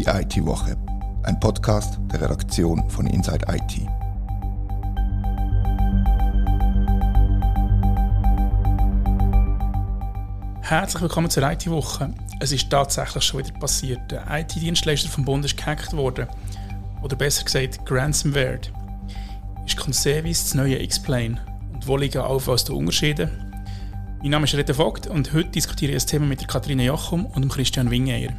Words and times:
Die 0.00 0.06
IT-Woche, 0.06 0.78
ein 1.24 1.38
Podcast 1.40 1.98
der 2.10 2.22
Redaktion 2.22 2.88
von 2.88 3.06
Inside 3.06 3.44
IT. 3.48 3.86
Herzlich 10.62 11.02
willkommen 11.02 11.28
zur 11.28 11.42
IT-Woche. 11.42 12.14
Es 12.40 12.50
ist 12.50 12.70
tatsächlich 12.70 13.22
schon 13.22 13.40
wieder 13.40 13.52
passiert. 13.58 14.10
Der 14.10 14.24
IT-Dienstleister 14.30 15.10
vom 15.10 15.26
Bund 15.26 15.44
ist 15.44 15.58
gehackt 15.58 15.94
worden. 15.94 16.28
Oder 17.02 17.16
besser 17.16 17.44
gesagt, 17.44 17.80
Ransomware. 17.90 18.60
Ist 19.66 19.76
Conservis 19.76 20.44
das 20.44 20.54
neue 20.54 20.78
Explain? 20.78 21.38
Und 21.74 21.86
wo 21.86 21.98
liegen 21.98 22.22
aus 22.22 22.64
den 22.64 22.74
Unterschiede? 22.74 23.30
Mein 24.22 24.30
Name 24.30 24.46
ist 24.46 24.54
Rita 24.54 24.72
Vogt 24.72 25.08
und 25.08 25.34
heute 25.34 25.50
diskutiere 25.50 25.90
ich 25.90 25.96
das 25.96 26.06
Thema 26.06 26.24
mit 26.24 26.40
der 26.40 26.48
Katharina 26.48 26.84
Jochum 26.84 27.26
und 27.26 27.42
dem 27.42 27.50
Christian 27.50 27.90
Wingeyer. 27.90 28.32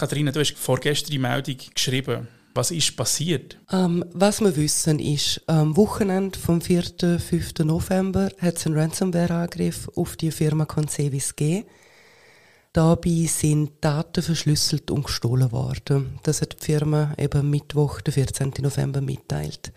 Katharina, 0.00 0.32
du 0.32 0.40
hast 0.40 0.56
vorgestern 0.56 1.10
die 1.10 1.18
Meldung 1.18 1.58
geschrieben. 1.74 2.26
Was 2.54 2.70
ist 2.70 2.96
passiert? 2.96 3.58
Ähm, 3.70 4.02
was 4.14 4.40
wir 4.40 4.56
wissen 4.56 4.98
ist, 4.98 5.42
am 5.46 5.76
Wochenende 5.76 6.38
vom 6.38 6.62
4. 6.62 7.18
5. 7.18 7.58
November 7.64 8.30
hat 8.40 8.56
es 8.56 8.64
einen 8.64 8.78
Ransomware-Angriff 8.78 9.90
auf 9.96 10.16
die 10.16 10.30
Firma 10.30 10.64
Concevis 10.64 11.36
gegeben. 11.36 11.66
Dabei 12.72 13.26
sind 13.26 13.72
Daten 13.82 14.22
verschlüsselt 14.22 14.90
und 14.90 15.04
gestohlen 15.04 15.52
worden. 15.52 16.18
Das 16.22 16.40
hat 16.40 16.62
die 16.62 16.64
Firma 16.64 17.12
eben 17.18 17.50
Mittwoch, 17.50 18.00
den 18.00 18.14
14. 18.14 18.54
November, 18.62 19.02
mitteilt. 19.02 19.70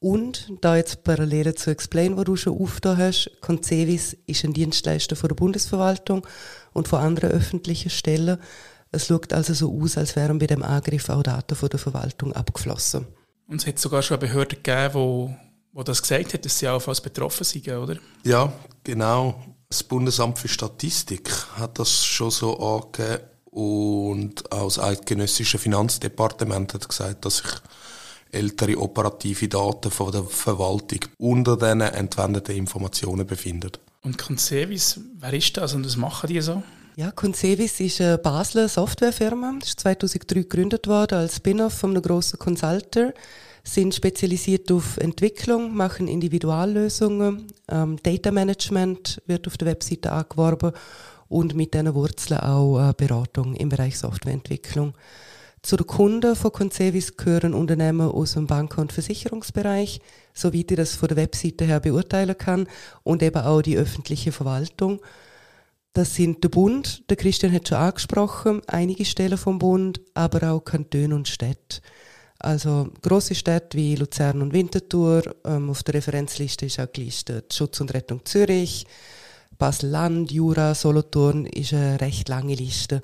Und 0.00 0.50
da 0.62 0.76
jetzt 0.76 1.04
parallel 1.04 1.54
zu 1.56 1.70
Explain, 1.70 2.16
wo 2.16 2.24
du 2.24 2.36
schon 2.36 2.58
aufgetan 2.58 2.96
hast, 2.96 3.30
Concevis 3.42 4.16
ist 4.26 4.44
ein 4.44 4.54
Dienstleister 4.54 5.14
von 5.14 5.28
der 5.28 5.36
Bundesverwaltung 5.36 6.26
und 6.72 6.88
von 6.88 7.00
anderen 7.00 7.30
öffentlichen 7.30 7.90
Stellen. 7.90 8.38
Es 8.94 9.06
schaut 9.06 9.32
also 9.32 9.54
so 9.54 9.80
aus, 9.80 9.96
als 9.96 10.14
wären 10.16 10.38
bei 10.38 10.46
dem 10.46 10.62
Angriff 10.62 11.08
auch 11.08 11.22
Daten 11.22 11.56
von 11.56 11.70
der 11.70 11.78
Verwaltung 11.78 12.34
abgeflossen. 12.34 13.06
Und 13.46 13.62
es 13.62 13.66
hat 13.66 13.78
sogar 13.78 14.02
schon 14.02 14.18
eine 14.18 14.28
Behörde 14.28 14.56
gegeben, 14.56 14.94
wo, 14.94 15.34
wo 15.72 15.82
das 15.82 16.02
gesagt 16.02 16.34
hat, 16.34 16.44
dass 16.44 16.58
sie 16.58 16.68
auch 16.68 16.86
als 16.86 17.00
betroffen 17.00 17.44
sind, 17.44 17.66
oder? 17.68 17.96
Ja, 18.22 18.52
genau. 18.84 19.42
Das 19.70 19.82
Bundesamt 19.82 20.38
für 20.38 20.48
Statistik 20.48 21.30
hat 21.56 21.78
das 21.78 22.04
schon 22.04 22.30
so 22.30 22.58
angegeben 22.60 23.24
und 23.46 24.50
auch 24.52 24.64
das 24.64 24.78
eidgenössische 24.78 25.58
Finanzdepartement 25.58 26.74
hat 26.74 26.88
gesagt, 26.88 27.24
dass 27.24 27.38
sich 27.38 27.50
ältere 28.30 28.78
operative 28.78 29.48
Daten 29.48 29.90
von 29.90 30.12
der 30.12 30.24
Verwaltung 30.24 31.00
unter 31.18 31.56
diesen 31.56 31.80
entwendeten 31.80 32.56
Informationen 32.56 33.26
befinden. 33.26 33.72
Und 34.02 34.18
Concevis, 34.18 35.00
wer 35.18 35.32
ist 35.32 35.56
das 35.56 35.74
und 35.74 35.86
was 35.86 35.96
machen 35.96 36.28
die 36.28 36.40
so? 36.40 36.62
Ja, 36.94 37.10
Concevis 37.10 37.80
ist 37.80 38.02
eine 38.02 38.18
Basler 38.18 38.68
Softwarefirma. 38.68 39.54
ist 39.62 39.80
2003 39.80 40.40
gegründet 40.40 40.86
worden 40.86 41.20
als 41.20 41.36
Spin-off 41.36 41.72
von 41.72 41.92
einem 41.92 42.02
grossen 42.02 42.38
Consulter. 42.38 43.14
Sind 43.64 43.94
spezialisiert 43.94 44.70
auf 44.70 44.98
Entwicklung, 44.98 45.74
machen 45.74 46.06
Individuallösungen, 46.06 47.46
ähm, 47.70 47.96
Data 48.02 48.30
Management 48.30 49.22
wird 49.26 49.46
auf 49.46 49.56
der 49.56 49.68
Webseite 49.68 50.12
angeworben 50.12 50.72
und 51.28 51.54
mit 51.54 51.72
diesen 51.72 51.94
Wurzeln 51.94 52.40
auch 52.40 52.90
äh, 52.90 52.92
Beratung 52.94 53.54
im 53.54 53.70
Bereich 53.70 53.98
Softwareentwicklung. 53.98 54.92
Zu 55.62 55.76
den 55.78 55.86
Kunden 55.86 56.36
von 56.36 56.52
Concevis 56.52 57.16
gehören 57.16 57.54
Unternehmen 57.54 58.10
aus 58.10 58.34
dem 58.34 58.46
Banken- 58.46 58.80
und 58.80 58.92
Versicherungsbereich, 58.92 60.00
soweit 60.34 60.70
ich 60.70 60.76
das 60.76 60.94
von 60.94 61.08
der 61.08 61.16
Webseite 61.16 61.64
her 61.64 61.80
beurteilen 61.80 62.36
kann, 62.36 62.66
und 63.02 63.22
eben 63.22 63.40
auch 63.40 63.62
die 63.62 63.78
öffentliche 63.78 64.32
Verwaltung. 64.32 65.00
Das 65.94 66.14
sind 66.14 66.42
der 66.42 66.48
Bund, 66.48 67.02
der 67.10 67.18
Christian 67.18 67.52
hat 67.52 67.68
schon 67.68 67.76
angesprochen, 67.76 68.62
einige 68.66 69.04
Stellen 69.04 69.36
vom 69.36 69.58
Bund, 69.58 70.00
aber 70.14 70.50
auch 70.50 70.60
Kantone 70.60 71.14
und 71.14 71.28
Städte. 71.28 71.82
Also 72.38 72.88
große 73.02 73.34
Städte 73.34 73.76
wie 73.76 73.94
Luzern 73.94 74.40
und 74.40 74.54
Winterthur, 74.54 75.22
ähm, 75.44 75.68
auf 75.70 75.82
der 75.82 75.94
Referenzliste 75.94 76.66
ist 76.66 76.80
auch 76.80 76.90
gelistet 76.90 77.52
Schutz 77.52 77.80
und 77.80 77.92
Rettung 77.92 78.24
Zürich, 78.24 78.86
Basel-Land, 79.58 80.32
Jura, 80.32 80.74
Solothurn 80.74 81.46
ist 81.46 81.74
eine 81.74 82.00
recht 82.00 82.28
lange 82.28 82.54
Liste. 82.54 83.02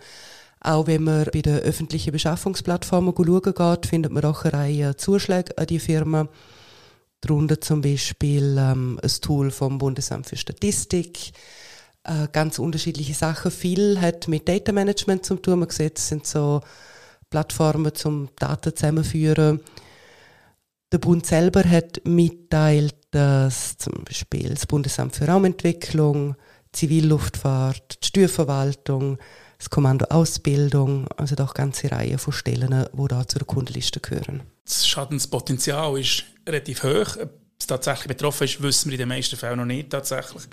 Auch 0.61 0.87
wenn 0.89 1.05
man 1.05 1.29
bei 1.33 1.43
den 1.43 1.59
öffentlichen 1.59 2.11
Beschaffungsplattformen 2.11 3.15
schauen 3.15 3.55
geht, 3.55 3.87
findet 3.87 4.13
man 4.13 4.25
auch 4.25 4.45
eine 4.45 4.55
Reihe 4.55 4.97
Zuschläge 4.97 5.57
an 5.57 5.67
die 5.67 5.79
Firma. 5.79 6.29
Darunter 7.21 7.61
zum 7.61 7.81
Beispiel 7.81 8.57
ähm, 8.59 8.99
ein 9.03 9.21
Tool 9.21 9.51
vom 9.51 9.79
Bundesamt 9.79 10.27
für 10.27 10.37
Statistik, 10.37 11.33
äh, 12.05 12.29
ganz 12.33 12.59
unterschiedliche 12.59 13.15
Sachen. 13.15 13.51
Viel 13.51 14.01
hat 14.01 14.29
mit 14.29 14.49
Data 14.49 14.73
Management 14.73 15.25
zu 15.25 15.37
tun. 15.37 15.61
Man 15.61 15.71
sieht, 15.71 15.99
es 15.99 16.09
sind 16.09 16.27
so 16.27 16.61
Plattformen 17.31 17.95
zum 17.95 18.29
Daten 18.37 18.75
zusammenführen. 18.75 19.61
Der 20.91 20.99
Bund 20.99 21.27
selber 21.27 21.65
hat 21.65 22.01
mitteilt, 22.05 22.95
dass 23.11 23.77
zum 23.77 24.05
Beispiel 24.05 24.51
das 24.51 24.67
Bundesamt 24.67 25.17
für 25.17 25.27
Raumentwicklung, 25.27 26.35
Zivilluftfahrt, 26.73 28.03
die 28.03 28.07
Steuerverwaltung, 28.07 29.19
das 29.59 29.69
Kommando 29.69 30.07
Ausbildung, 30.07 31.09
also 31.17 31.35
doch 31.35 31.53
ganze 31.53 31.91
Reihe 31.91 32.17
von 32.17 32.33
Stellen, 32.33 32.87
die 32.93 33.09
da 33.09 33.27
zur 33.27 33.45
Kundenliste 33.47 34.01
gehören. 34.01 34.43
Das 34.65 34.87
Schadenspotenzial 34.87 35.99
ist 35.99 36.25
relativ 36.47 36.83
hoch. 36.83 37.17
Ob 37.21 37.31
es 37.59 37.67
tatsächlich 37.67 38.09
betroffen 38.09 38.45
ist, 38.45 38.63
wissen 38.63 38.91
wir 38.91 38.95
in 38.95 39.01
den 39.01 39.09
meisten 39.09 39.37
Fällen 39.37 39.59
noch 39.59 39.67
nicht 39.67 39.91
tatsächlich. 39.91 40.45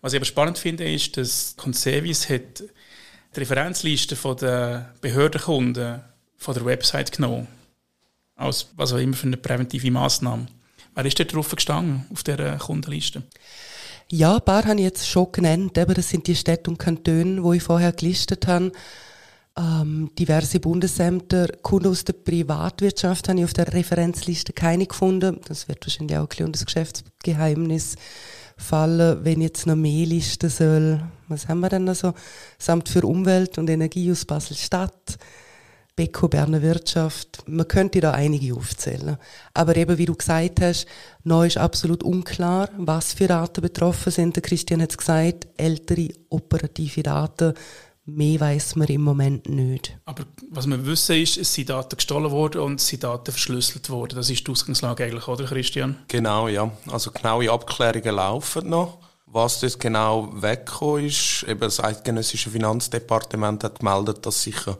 Was 0.00 0.12
ich 0.12 0.18
aber 0.18 0.24
spannend 0.24 0.58
finde, 0.58 0.90
ist, 0.90 1.16
dass 1.16 1.54
Conservis 1.56 2.28
hat 2.28 2.62
die 3.34 3.40
Referenzliste 3.40 4.16
der 4.36 4.94
Behördenkunden 5.00 6.00
von 6.36 6.54
der 6.54 6.64
Website 6.64 7.12
genommen. 7.12 7.46
Als 8.36 8.68
was 8.76 8.92
auch 8.92 8.98
immer 8.98 9.14
für 9.14 9.26
eine 9.26 9.36
präventive 9.36 9.90
Massnahme. 9.90 10.46
Wer 10.94 11.04
ist 11.04 11.18
dort 11.18 11.34
drauf 11.34 11.54
gestanden, 11.54 12.06
auf 12.12 12.22
dieser 12.22 12.56
Kundenliste? 12.56 13.22
Ja, 14.10 14.36
ein 14.36 14.44
paar 14.44 14.64
habe 14.64 14.76
ich 14.76 14.84
jetzt 14.84 15.08
schon 15.08 15.30
genannt. 15.30 15.78
Eben, 15.78 15.94
das 15.94 16.08
sind 16.08 16.26
die 16.26 16.34
Städte 16.34 16.70
und 16.70 16.78
Kantone, 16.78 17.40
die 17.42 17.56
ich 17.56 17.62
vorher 17.62 17.92
gelistet 17.92 18.46
habe. 18.46 18.72
Ähm, 19.56 20.10
diverse 20.18 20.58
Bundesämter, 20.58 21.48
Kunden 21.62 21.88
aus 21.88 22.04
der 22.04 22.14
Privatwirtschaft 22.14 23.28
habe 23.28 23.38
ich 23.38 23.44
auf 23.44 23.52
der 23.52 23.72
Referenzliste 23.72 24.52
keine 24.52 24.86
gefunden. 24.86 25.40
Das 25.46 25.68
wird 25.68 25.86
wahrscheinlich 25.86 26.16
auch 26.16 26.28
ein 26.38 26.52
das 26.52 26.64
Geschäftsgeheimnis 26.64 27.96
fallen, 28.60 29.24
wenn 29.24 29.40
jetzt 29.40 29.66
noch 29.66 29.76
mehr 29.76 30.06
Listen 30.06 30.50
soll. 30.50 31.02
Was 31.28 31.48
haben 31.48 31.60
wir 31.60 31.68
denn 31.68 31.84
noch 31.84 31.94
so? 31.94 32.12
Samt 32.58 32.88
für 32.88 33.06
Umwelt 33.06 33.58
und 33.58 33.70
Energie 33.70 34.10
aus 34.12 34.24
Basel-Stadt. 34.24 35.18
Beko 35.96 36.28
Berner 36.28 36.62
Wirtschaft. 36.62 37.42
Man 37.46 37.68
könnte 37.68 38.00
da 38.00 38.12
einige 38.12 38.54
aufzählen. 38.54 39.18
Aber 39.52 39.76
eben, 39.76 39.98
wie 39.98 40.06
du 40.06 40.14
gesagt 40.14 40.60
hast, 40.60 40.86
noch 41.24 41.44
ist 41.44 41.58
absolut 41.58 42.02
unklar, 42.02 42.70
was 42.78 43.12
für 43.12 43.26
Daten 43.26 43.60
betroffen 43.60 44.12
sind. 44.12 44.36
Der 44.36 44.42
Christian 44.42 44.80
hat 44.80 44.90
es 44.90 44.98
gesagt, 44.98 45.48
ältere 45.56 46.08
operative 46.30 47.02
Daten. 47.02 47.54
Mehr 48.16 48.40
weiß 48.40 48.76
man 48.76 48.88
im 48.88 49.02
Moment 49.02 49.48
nicht. 49.48 49.96
Aber 50.04 50.24
was 50.50 50.66
wir 50.66 50.84
wissen 50.86 51.16
ist, 51.16 51.36
es 51.36 51.54
sind 51.54 51.70
Daten 51.70 51.96
gestohlen 51.96 52.30
worden 52.30 52.62
und 52.62 52.80
es 52.80 52.88
sind 52.88 53.04
Daten 53.04 53.30
verschlüsselt 53.30 53.88
worden. 53.90 54.16
Das 54.16 54.30
ist 54.30 54.46
die 54.46 54.50
Ausgangslage 54.50 55.04
eigentlich, 55.04 55.28
oder 55.28 55.44
Christian? 55.44 55.96
Genau, 56.08 56.48
ja. 56.48 56.70
Also 56.90 57.10
genaue 57.10 57.50
Abklärungen 57.50 58.14
laufen 58.14 58.68
noch. 58.68 58.98
Was 59.26 59.60
das 59.60 59.78
genau 59.78 60.28
weggekommen 60.34 61.06
ist, 61.06 61.44
eben 61.46 61.60
das 61.60 61.78
eidgenössische 61.78 62.50
Finanzdepartement 62.50 63.62
hat 63.62 63.78
gemeldet, 63.78 64.26
dass 64.26 64.42
sicher 64.42 64.76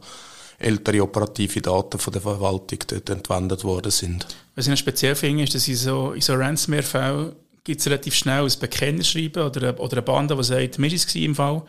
ältere 0.58 1.02
operative 1.02 1.60
Daten 1.60 1.98
von 1.98 2.12
der 2.12 2.22
Verwaltung 2.22 2.78
dort 2.86 3.10
entwendet 3.10 3.64
worden 3.64 3.90
sind. 3.90 4.26
Was 4.54 4.66
ich 4.66 4.70
noch 4.70 4.76
speziell 4.76 5.14
finde, 5.14 5.44
ist, 5.44 5.54
dass 5.54 5.68
in 5.68 5.76
so, 5.76 6.12
in 6.12 6.20
so 6.20 6.34
Ransomware-Fällen 6.34 7.32
gibt 7.64 7.80
es 7.80 7.86
relativ 7.86 8.14
schnell 8.14 8.44
ein 8.44 8.52
Bekennerschreiben 8.58 9.42
oder, 9.42 9.78
oder 9.80 9.92
eine 9.92 10.02
Bande, 10.02 10.36
die 10.36 10.44
sagt, 10.44 10.78
mir 10.78 10.88
war 10.90 10.96
es 10.96 11.14
im 11.14 11.34
Fall, 11.34 11.62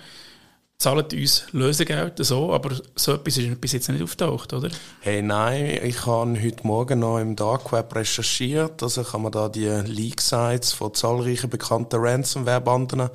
zahlt 0.82 1.14
uns 1.14 1.46
Lösegeld, 1.52 2.14
so, 2.26 2.52
aber 2.52 2.72
so 2.96 3.14
etwas 3.14 3.38
ist 3.38 3.62
bis 3.62 3.74
jetzt 3.74 3.88
nicht 3.90 4.02
auftaucht, 4.02 4.52
oder? 4.52 4.70
Hey, 5.00 5.22
nein, 5.22 5.80
ich 5.84 6.08
habe 6.08 6.42
heute 6.42 6.66
Morgen 6.66 7.00
noch 7.00 7.20
im 7.20 7.36
Dark 7.36 7.72
Web 7.72 7.94
recherchiert, 7.96 8.82
also 8.82 9.04
kann 9.04 9.22
man 9.22 9.32
da 9.32 9.48
die 9.48 9.68
Leak-Sites 9.68 10.74
von 10.74 10.94
zahlreichen 10.96 11.52
bekannten 11.52 12.00
Ransomware-Banden 12.00 13.10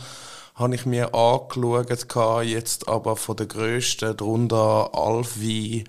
habe 0.54 0.74
ich 0.74 0.86
mir 0.86 1.12
angeschaut, 1.12 1.90
jetzt 2.44 2.88
aber 2.88 3.16
von 3.16 3.36
der 3.36 3.46
grössten, 3.46 4.16
darunter 4.16 4.90
Alfie, 4.94 5.84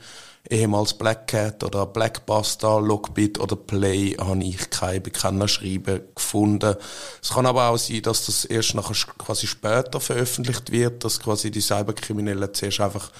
ehemals 0.49 0.93
Black 0.93 1.27
Cat 1.27 1.63
oder 1.63 1.85
Blackbuster, 1.85 2.79
Logbit 2.79 3.39
oder 3.39 3.55
Play, 3.55 4.15
habe 4.19 4.43
ich 4.43 4.69
kein 4.69 5.03
Bekennerschreiben 5.03 6.01
gefunden. 6.15 6.75
Es 7.21 7.29
kann 7.29 7.45
aber 7.45 7.69
auch 7.69 7.77
sein, 7.77 8.01
dass 8.01 8.25
das 8.25 8.45
erst 8.45 8.75
nachher 8.75 8.95
quasi 9.17 9.47
später 9.47 9.99
veröffentlicht 9.99 10.71
wird, 10.71 11.03
dass 11.03 11.19
quasi 11.19 11.51
die 11.51 11.61
Cyberkriminellen 11.61 12.53
zuerst 12.53 12.79
einfach 12.79 13.11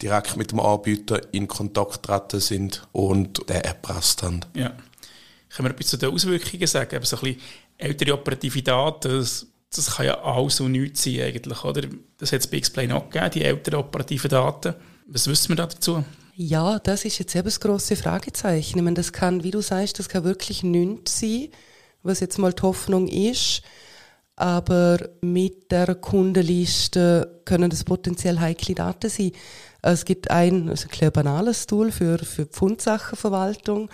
direkt 0.00 0.36
mit 0.36 0.50
dem 0.50 0.60
Anbieter 0.60 1.20
in 1.32 1.46
Kontakt 1.46 2.04
treten 2.04 2.40
sind 2.40 2.86
und 2.92 3.48
den 3.48 3.60
erpresst 3.60 4.22
haben. 4.22 4.40
Ja. 4.54 4.72
Können 5.54 5.68
wir 5.68 5.70
etwas 5.72 5.88
zu 5.88 5.96
den 5.98 6.10
Auswirkungen 6.10 6.66
sagen? 6.66 6.96
Eben 6.96 7.04
so 7.04 7.16
ein 7.16 7.22
bisschen 7.22 7.40
ältere 7.76 8.14
operative 8.14 8.62
Daten, 8.62 9.18
das 9.74 9.96
kann 9.96 10.06
ja 10.06 10.22
alles 10.22 10.60
und 10.60 10.72
nichts 10.72 11.04
sein 11.04 11.20
eigentlich, 11.20 11.64
oder? 11.64 11.82
Das 12.18 12.32
hat 12.32 12.40
es 12.40 12.46
bei 12.46 12.56
Explain 12.58 12.92
auch 12.92 13.08
gegeben, 13.08 13.30
die 13.34 13.44
älteren 13.44 13.80
operativen 13.80 14.30
Daten. 14.30 14.74
Was 15.06 15.26
wissen 15.26 15.50
wir 15.50 15.56
da 15.56 15.66
dazu? 15.66 16.04
Ja, 16.34 16.78
das 16.78 17.04
ist 17.04 17.18
jetzt 17.18 17.34
eben 17.34 17.44
das 17.44 17.60
grosse 17.60 17.94
Fragezeichen. 17.94 18.78
Ich 18.78 18.82
meine, 18.82 18.94
das 18.94 19.12
kann, 19.12 19.44
wie 19.44 19.50
du 19.50 19.60
sagst, 19.60 19.98
das 19.98 20.08
kann 20.08 20.24
wirklich 20.24 20.62
nichts 20.62 21.20
sein, 21.20 21.48
was 22.02 22.20
jetzt 22.20 22.38
mal 22.38 22.54
die 22.54 22.62
Hoffnung 22.62 23.06
ist. 23.06 23.62
Aber 24.34 24.98
mit 25.20 25.70
der 25.70 25.94
Kundenliste 25.94 27.42
können 27.44 27.68
das 27.68 27.84
potenziell 27.84 28.40
heikle 28.40 28.74
Daten 28.74 29.10
sein. 29.10 29.32
Es 29.82 30.06
gibt 30.06 30.30
ein, 30.30 30.70
also 30.70 30.88
ein 31.00 31.12
banales 31.12 31.66
Tool 31.66 31.92
für, 31.92 32.18
für 32.18 32.46
Pfundsachenverwaltung 32.46 33.90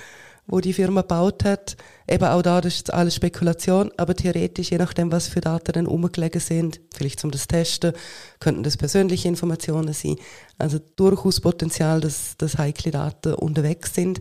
wo 0.48 0.60
die 0.60 0.72
Firma 0.72 1.02
gebaut 1.02 1.44
hat. 1.44 1.76
Eben 2.08 2.24
auch 2.24 2.42
da, 2.42 2.60
das 2.60 2.76
ist 2.76 2.92
alles 2.92 3.14
Spekulation, 3.14 3.92
aber 3.98 4.16
theoretisch, 4.16 4.70
je 4.70 4.78
nachdem, 4.78 5.12
was 5.12 5.28
für 5.28 5.42
Daten 5.42 5.72
dann 5.72 5.86
umgelegen 5.86 6.40
sind, 6.40 6.80
vielleicht 6.92 7.20
zum 7.20 7.30
das 7.30 7.46
Testen, 7.46 7.92
könnten 8.40 8.62
das 8.62 8.78
persönliche 8.78 9.28
Informationen 9.28 9.92
sein. 9.92 10.16
Also 10.56 10.78
durchaus 10.96 11.40
Potenzial, 11.40 12.00
dass, 12.00 12.36
dass 12.38 12.56
heikle 12.56 12.90
Daten 12.90 13.34
unterwegs 13.34 13.94
sind. 13.94 14.20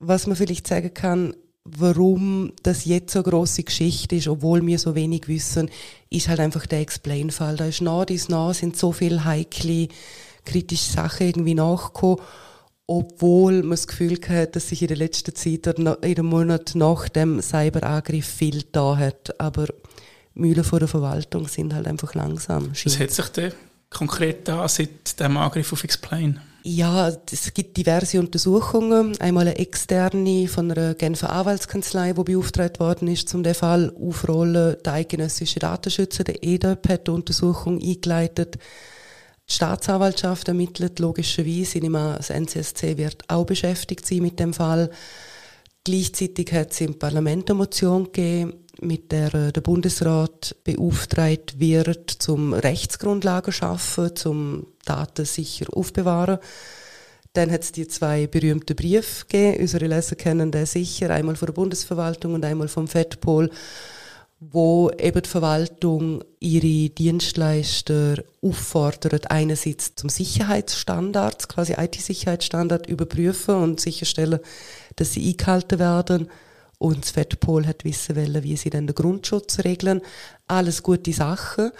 Was 0.00 0.26
man 0.26 0.36
vielleicht 0.36 0.66
sagen 0.66 0.92
kann, 0.92 1.34
warum 1.64 2.52
das 2.64 2.84
jetzt 2.84 3.12
so 3.12 3.22
große 3.22 3.62
Geschichte 3.62 4.16
ist, 4.16 4.26
obwohl 4.26 4.66
wir 4.66 4.78
so 4.78 4.96
wenig 4.96 5.28
wissen, 5.28 5.70
ist 6.10 6.28
halt 6.28 6.40
einfach 6.40 6.66
der 6.66 6.80
Explain-Fall. 6.80 7.56
Da 7.56 7.66
ist 7.66 7.80
nah 7.80 8.04
dies 8.04 8.28
nah, 8.28 8.52
sind 8.52 8.76
so 8.76 8.90
viele 8.90 9.24
heikle, 9.24 9.88
kritische 10.44 10.90
Sachen 10.90 11.28
irgendwie 11.28 11.54
nachgekommen 11.54 12.18
obwohl 12.88 13.60
man 13.60 13.72
das 13.72 13.86
Gefühl 13.86 14.18
hat, 14.28 14.56
dass 14.56 14.70
sich 14.70 14.80
in 14.80 14.88
der 14.88 14.96
letzten 14.96 15.34
Zeit 15.34 15.68
oder 15.68 16.02
in 16.02 16.14
den 16.14 16.24
Monaten 16.24 16.78
nach 16.78 17.08
dem 17.10 17.40
Cyberangriff 17.40 18.26
viel 18.26 18.64
da 18.72 18.96
hat. 18.96 19.38
Aber 19.38 19.66
Mühlen 20.34 20.64
von 20.64 20.78
der 20.78 20.88
Verwaltung 20.88 21.46
sind 21.48 21.74
halt 21.74 21.86
einfach 21.86 22.14
langsam. 22.14 22.70
Was 22.72 22.98
hat 22.98 23.10
sich 23.10 23.28
denn 23.28 23.52
konkret 23.90 24.48
da 24.48 24.66
seit 24.68 25.20
dem 25.20 25.36
Angriff 25.36 25.70
auf 25.72 25.84
Explain? 25.84 26.40
Ja, 26.62 27.12
es 27.30 27.52
gibt 27.52 27.76
diverse 27.76 28.20
Untersuchungen. 28.20 29.20
Einmal 29.20 29.48
eine 29.48 29.58
externe 29.58 30.48
von 30.48 30.70
einer 30.70 30.94
Genfer 30.94 31.30
Anwaltskanzlei, 31.30 32.14
die 32.14 32.24
beauftragt 32.24 32.80
worden 32.80 33.08
ist, 33.08 33.32
um 33.34 33.42
den 33.42 33.54
Fall 33.54 33.92
aufrollen. 34.00 34.76
Der 34.82 34.94
eidgenössische 34.94 35.60
Datenschützer, 35.60 36.24
der 36.24 36.42
EDAP, 36.42 36.88
hat 36.88 37.06
die 37.06 37.10
Untersuchung 37.10 37.80
eingeleitet. 37.82 38.56
Die 39.50 39.54
Staatsanwaltschaft 39.54 40.48
ermittelt 40.48 40.98
logischerweise. 40.98 41.78
Ich 41.78 41.82
nehme 41.82 42.14
das 42.16 42.30
NCSC 42.30 42.96
wird 42.96 43.24
auch 43.28 43.46
beschäftigt 43.46 44.06
sein 44.06 44.22
mit 44.22 44.38
dem 44.38 44.52
Fall. 44.52 44.90
Gleichzeitig 45.84 46.52
hat 46.52 46.72
es 46.72 46.82
im 46.82 46.98
Parlament 46.98 47.48
eine 47.48 47.56
Motion 47.56 48.04
gegeben, 48.04 48.52
mit 48.80 49.10
der 49.10 49.34
äh, 49.34 49.52
der 49.52 49.62
Bundesrat 49.62 50.54
beauftragt 50.64 51.58
wird, 51.58 52.10
zum 52.10 52.52
Rechtsgrundlagen 52.52 53.52
schaffen, 53.52 54.14
zum 54.14 54.66
Daten 54.84 55.24
sicher 55.24 55.66
aufbewahren. 55.72 56.38
Dann 57.32 57.50
hat 57.50 57.62
es 57.62 57.72
die 57.72 57.88
zwei 57.88 58.26
berühmten 58.26 58.76
Briefe 58.76 59.24
gegeben, 59.26 59.62
unsere 59.62 59.86
Leser 59.86 60.16
kennen 60.16 60.50
den 60.50 60.66
sicher, 60.66 61.10
einmal 61.10 61.36
von 61.36 61.46
der 61.46 61.54
Bundesverwaltung 61.54 62.34
und 62.34 62.44
einmal 62.44 62.68
vom 62.68 62.86
FEDPOL, 62.86 63.50
wo 64.40 64.90
eben 64.90 65.22
die 65.22 65.28
Verwaltung 65.28 66.22
ihre 66.38 66.90
Dienstleister 66.90 68.22
auffordert, 68.40 69.30
einerseits 69.30 69.96
zum 69.96 70.08
Sicherheitsstandard, 70.08 71.48
quasi 71.48 71.74
IT-Sicherheitsstandard 71.76 72.86
überprüfen 72.88 73.56
und 73.56 73.80
sicherstellen, 73.80 74.38
dass 74.96 75.12
sie 75.12 75.28
eingehalten 75.28 75.80
werden. 75.80 76.30
Und 76.78 77.02
das 77.02 77.10
FEDPOL 77.10 77.66
hat 77.66 77.84
wissen 77.84 78.14
wollen, 78.14 78.44
wie 78.44 78.56
sie 78.56 78.70
dann 78.70 78.86
den 78.86 78.94
Grundschutz 78.94 79.64
regeln. 79.64 80.00
Alles 80.46 80.84
gute 80.84 81.12
Sachen. 81.12 81.72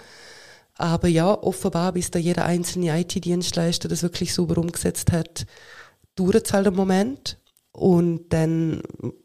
Aber 0.75 1.07
ja, 1.07 1.33
offenbar, 1.33 1.93
bis 1.93 2.11
da 2.11 2.19
jeder 2.19 2.43
einzelne 2.43 2.99
IT-Dienstleister 2.99 3.87
das 3.87 4.03
wirklich 4.03 4.33
sauber 4.33 4.57
umgesetzt 4.57 5.13
hat, 5.13 5.45
dauert 6.15 6.45
es 6.47 6.53
halt 6.53 6.67
einen 6.67 6.75
Moment. 6.75 7.38
Und 7.71 8.29
dann 8.29 8.81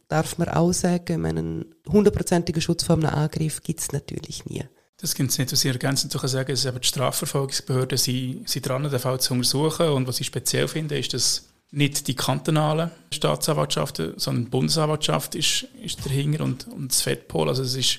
darf 0.09 0.39
man 0.39 0.49
auch 0.49 0.73
sagen, 0.73 1.25
einen 1.25 1.75
hundertprozentigen 1.89 2.61
Schutz 2.61 2.85
vor 2.85 2.97
einem 2.97 3.07
Angriff 3.07 3.63
gibt 3.63 3.81
es 3.81 3.93
natürlich 3.93 4.45
nie. 4.47 4.65
Das 4.99 5.15
gibt 5.15 5.31
es 5.31 5.39
nicht, 5.39 5.53
was 5.53 5.61
Sie 5.61 5.69
ergänzend 5.69 6.13
zu 6.13 6.27
sagen, 6.27 6.53
dass 6.53 6.63
die 6.63 6.87
Strafverfolgungsbehörden 6.87 7.99
sind, 7.99 8.49
sind 8.49 8.67
dran, 8.67 8.89
den 8.89 8.99
Fall 8.99 9.21
zu 9.21 9.35
untersuchen. 9.35 9.89
Und 9.89 10.07
was 10.07 10.21
ich 10.21 10.27
speziell 10.27 10.69
finde, 10.69 10.99
ist, 10.99 11.15
dass 11.15 11.49
nicht 11.73 12.07
die 12.07 12.15
kantonalen 12.15 12.91
Staatsanwaltschaften, 13.13 14.15
sondern 14.17 14.45
die 14.45 14.51
Bundesanwaltschaft 14.51 15.35
ist, 15.35 15.67
ist 15.83 16.07
dahinter 16.07 16.45
und, 16.45 16.69
und 16.69 16.93
das 16.93 17.03
FEDPOL. 17.03 17.49
Also 17.49 17.65
es 17.65 17.75
ist 17.75 17.99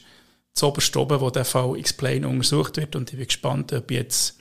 das 0.53 0.63
oberste 0.63 0.99
wo 0.99 1.29
der 1.29 1.43
Fall 1.43 1.77
Explain 1.77 2.23
untersucht 2.23 2.77
wird. 2.77 2.95
Und 2.95 3.11
ich 3.11 3.17
bin 3.17 3.27
gespannt, 3.27 3.73
ob 3.73 3.91
jetzt 3.91 4.37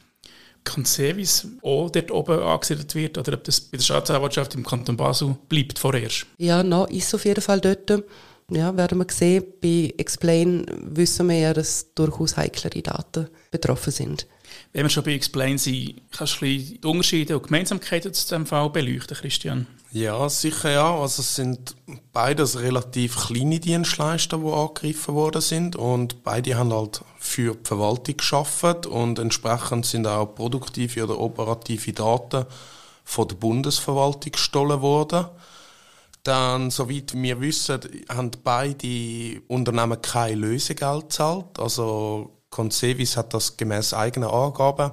Conservis 0.64 1.46
auch 1.62 1.90
dort 1.90 2.11
oben 2.11 2.40
angesiedelt 2.40 2.94
wird 2.94 3.19
oder 3.19 3.34
ob 3.34 3.44
das 3.44 3.61
bei 3.61 3.76
der 3.76 3.84
Staatsanwaltschaft 3.84 4.55
im 4.55 4.64
Kanton 4.64 4.96
Basel 4.96 5.37
bleibt 5.49 5.78
vorerst? 5.78 6.26
Ja, 6.38 6.62
noch 6.62 6.88
ist 6.88 7.14
auf 7.14 7.25
jeden 7.25 7.43
Fall 7.43 7.61
dort. 7.61 8.02
Ja, 8.50 8.76
werden 8.76 8.99
wir 8.99 9.06
sehen. 9.11 9.44
Bei 9.62 9.93
Explain 9.96 10.66
wissen 10.81 11.28
wir 11.28 11.38
ja, 11.38 11.55
dass 11.55 11.94
durchaus 11.94 12.37
heiklere 12.37 12.82
Daten 12.82 13.28
betroffen 13.50 13.93
sind. 13.93 14.26
Wenn 14.75 14.87
wir 14.87 14.91
schon 14.91 15.05
bei 15.05 15.12
Explain 15.12 15.56
sind, 15.56 16.03
kannst 16.11 16.41
du 16.41 16.47
die 16.47 16.81
Unterschiede 16.85 17.38
und 17.38 17.44
Gemeinsamkeiten 17.44 18.12
zu 18.12 18.25
diesem 18.25 18.44
Fall 18.44 18.69
beleuchten, 18.71 19.17
Christian? 19.17 19.69
Ja, 19.93 20.29
sicher 20.29 20.73
ja. 20.73 20.93
Also 20.93 21.23
es 21.23 21.37
sind 21.37 21.76
beides 22.12 22.59
relativ 22.59 23.29
kleine 23.29 23.61
Dienstleister, 23.61 24.38
die 24.38 24.53
angegriffen 24.53 25.15
worden 25.15 25.41
sind 25.41 25.76
und 25.76 26.25
beide 26.25 26.56
haben 26.56 26.73
halt 26.73 27.03
für 27.21 27.55
die 27.55 27.69
Verwaltung 27.69 28.17
geschafft 28.17 28.87
und 28.87 29.21
entsprechend 29.21 29.87
sind 29.87 30.09
auch 30.09 30.35
produktive 30.35 31.05
oder 31.05 31.21
operative 31.21 31.93
Daten 31.93 32.44
von 33.05 33.29
der 33.29 33.37
Bundesverwaltung 33.37 34.32
gestohlen 34.32 34.81
worden. 34.81 35.26
Dann, 36.25 36.73
soweit 36.73 37.15
wir 37.15 37.41
wissen, 37.41 37.79
haben 38.09 38.32
beide 38.43 39.41
Unternehmen 39.47 40.03
kein 40.03 40.41
Lösegeld 40.41 41.03
gezahlt. 41.03 41.61
Also 41.61 42.34
Concevis 42.55 43.17
hat 43.17 43.35
das 43.35 43.56
gemäß 43.56 43.95
eigener 43.95 44.33
Angaben 44.33 44.93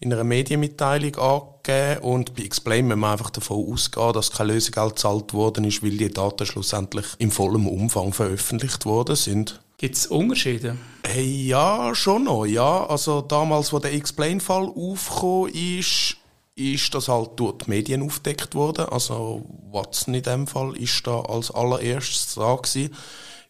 in 0.00 0.10
einer 0.10 0.24
Medienmitteilung 0.24 1.16
angegeben 1.16 2.02
und 2.02 2.34
bei 2.34 2.42
Explain 2.42 2.86
müssen 2.86 3.00
wir 3.00 3.12
einfach 3.12 3.28
davon 3.28 3.70
ausgehen, 3.70 4.12
dass 4.14 4.32
kein 4.32 4.48
Lösegeld 4.48 4.96
gezahlt 4.96 5.34
worden 5.34 5.64
ist, 5.64 5.82
weil 5.82 5.98
die 5.98 6.10
Daten 6.10 6.46
schlussendlich 6.46 7.04
im 7.18 7.30
vollen 7.30 7.66
Umfang 7.66 8.14
veröffentlicht 8.14 8.86
worden 8.86 9.16
sind. 9.16 9.60
Gibt 9.76 9.96
es 9.96 10.06
Unterschiede? 10.06 10.76
Hey, 11.06 11.46
ja, 11.46 11.94
schon 11.94 12.24
noch, 12.24 12.46
ja. 12.46 12.86
Also 12.86 13.20
damals, 13.20 13.72
wo 13.72 13.78
der 13.78 13.92
Explain-Fall 13.92 14.72
aufgekommen 14.74 15.52
ist, 15.52 16.16
ist 16.54 16.94
das 16.94 17.08
halt 17.08 17.32
durch 17.36 17.58
die 17.58 17.70
Medien 17.70 18.02
aufgedeckt 18.02 18.54
worden. 18.54 18.86
Also 18.86 19.44
Watson 19.70 20.14
in 20.14 20.22
dem 20.22 20.46
Fall 20.46 20.74
ist 20.76 21.06
da 21.06 21.20
als 21.20 21.50
allererstes 21.50 22.34
da 22.36 22.54
gewesen. 22.54 22.94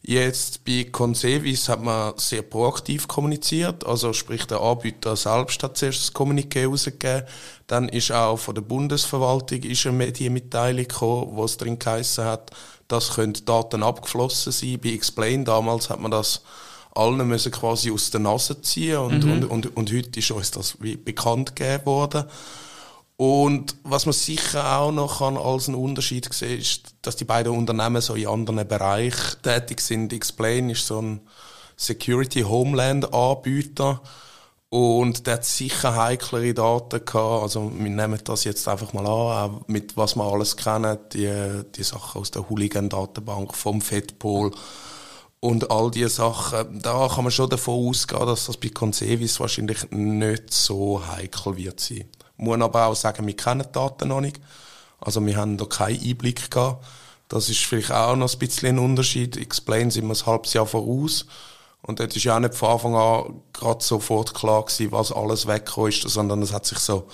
Jetzt 0.06 0.66
bei 0.66 0.86
Concevis 0.92 1.70
hat 1.70 1.82
man 1.82 2.12
sehr 2.18 2.42
proaktiv 2.42 3.08
kommuniziert, 3.08 3.86
also 3.86 4.12
sprich 4.12 4.44
der 4.46 4.60
Anbieter 4.60 5.16
selbst 5.16 5.62
hat 5.62 5.78
zuerst 5.78 6.00
das 6.00 6.14
Kommuniqué 6.14 6.66
rausgegeben, 6.66 7.22
dann 7.68 7.88
ist 7.88 8.12
auch 8.12 8.36
von 8.36 8.54
der 8.54 8.60
Bundesverwaltung 8.60 9.62
ist 9.62 9.86
eine 9.86 9.96
Medienmitteilung 9.96 10.86
gekommen, 10.86 11.28
wo 11.30 11.44
es 11.44 11.56
drin 11.56 11.78
geheißen 11.78 12.22
hat, 12.22 12.50
dass 12.86 13.14
können 13.14 13.32
Daten 13.46 13.82
abgeflossen 13.82 14.52
sein. 14.52 14.78
Bei 14.78 14.90
Explain 14.90 15.42
damals 15.46 15.88
hat 15.88 16.00
man 16.00 16.10
das 16.10 16.42
allen 16.94 17.26
müssen 17.26 17.50
quasi 17.50 17.90
aus 17.90 18.10
der 18.10 18.20
Nase 18.20 18.60
ziehen 18.60 18.98
und, 18.98 19.24
mhm. 19.24 19.32
und, 19.32 19.44
und, 19.46 19.76
und 19.76 19.90
heute 19.90 20.18
ist 20.18 20.30
uns 20.30 20.50
das 20.50 20.76
wie 20.82 20.96
bekannt 20.96 21.56
gegeben 21.56 21.86
worden. 21.86 22.24
Und 23.16 23.76
was 23.84 24.06
man 24.06 24.12
sicher 24.12 24.78
auch 24.78 24.90
noch 24.90 25.18
kann 25.18 25.36
als 25.36 25.68
einen 25.68 25.76
Unterschied 25.76 26.32
sehen 26.32 26.58
ist, 26.58 26.94
dass 27.02 27.14
die 27.14 27.24
beiden 27.24 27.56
Unternehmen 27.56 28.02
so 28.02 28.14
in 28.14 28.26
anderen 28.26 28.66
Bereichen 28.66 29.40
tätig 29.42 29.80
sind. 29.80 30.12
Explain 30.12 30.70
ist 30.70 30.86
so 30.86 31.00
ein 31.00 31.20
Security 31.76 32.42
Homeland 32.42 33.12
Anbieter 33.14 34.00
und 34.68 35.28
der 35.28 35.34
hat 35.34 35.44
sicher 35.44 35.94
heiklere 35.94 36.54
Daten 36.54 37.04
gehabt. 37.04 37.42
Also 37.42 37.70
wir 37.72 37.90
nehmen 37.90 38.18
das 38.24 38.42
jetzt 38.42 38.66
einfach 38.66 38.92
mal 38.92 39.06
an, 39.06 39.06
auch 39.06 39.68
mit 39.68 39.96
was 39.96 40.16
wir 40.16 40.24
alles 40.24 40.56
kennen, 40.56 40.98
die, 41.12 41.62
die 41.76 41.84
Sachen 41.84 42.20
aus 42.20 42.32
der 42.32 42.48
Hooligan-Datenbank 42.50 43.54
vom 43.54 43.80
FedPol 43.80 44.50
und 45.38 45.70
all 45.70 45.92
diese 45.92 46.08
Sachen. 46.08 46.80
Da 46.82 47.06
kann 47.06 47.22
man 47.22 47.30
schon 47.30 47.50
davon 47.50 47.88
ausgehen, 47.88 48.26
dass 48.26 48.46
das 48.46 48.56
bei 48.56 48.70
Concevis 48.70 49.38
wahrscheinlich 49.38 49.88
nicht 49.92 50.52
so 50.52 51.06
heikel 51.06 51.56
wird 51.56 51.78
sein. 51.78 52.08
Muss 52.36 52.60
aber 52.60 52.86
auch 52.86 52.96
sagen, 52.96 53.26
wir 53.26 53.36
kennen 53.36 53.64
die 53.66 53.72
Daten 53.72 54.08
noch 54.08 54.20
nicht. 54.20 54.40
Also 55.00 55.24
wir 55.24 55.36
haben 55.36 55.56
da 55.56 55.64
keinen 55.66 56.00
Einblick 56.00 56.50
gehabt. 56.50 56.84
Das 57.28 57.48
ist 57.48 57.64
vielleicht 57.64 57.92
auch 57.92 58.16
noch 58.16 58.32
ein 58.32 58.38
bisschen 58.38 58.76
ein 58.76 58.78
Unterschied. 58.78 59.36
Explain 59.36 59.90
sind 59.90 60.06
wir 60.06 60.14
ein 60.14 60.26
halbes 60.26 60.52
Jahr 60.52 60.66
voraus. 60.66 61.26
Und 61.82 62.00
dort 62.00 62.16
ist 62.16 62.24
ja 62.24 62.36
auch 62.36 62.40
nicht 62.40 62.54
von 62.54 62.70
Anfang 62.70 62.94
an 62.94 63.42
gerade 63.52 63.84
sofort 63.84 64.34
klar 64.34 64.64
gewesen, 64.64 64.92
was 64.92 65.12
alles 65.12 65.46
weggekommen 65.46 65.90
ist, 65.90 66.02
sondern 66.02 66.40
es 66.40 66.52
hat 66.52 66.64
sich 66.64 66.78
so, 66.78 67.08